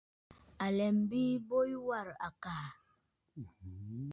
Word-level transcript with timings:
À 0.63 0.67
lɛ 0.77 0.85
biinə 1.09 1.43
bo 1.47 1.57
yu 1.71 1.79
warə̀ 1.87 2.17
àkàà. 2.27 2.67